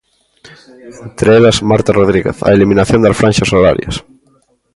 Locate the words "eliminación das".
2.57-3.17